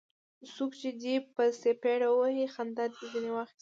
[0.55, 3.59] څوک چي دي په څپېړه ووهي؛ خندا دي ځني واخسته.